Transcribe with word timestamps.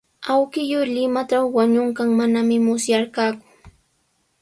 Awkilluu 0.35 0.85
Limatraw 0.95 1.45
wañunqan 1.55 2.09
manami 2.17 2.55
musyarqaaku. 2.65 3.43